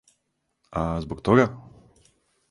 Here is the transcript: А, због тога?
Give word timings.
А, 0.79 0.85
због 1.03 1.21
тога? 1.29 1.45